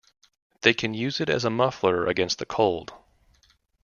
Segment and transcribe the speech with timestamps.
[0.61, 2.91] They can use it as a muffler against the cold.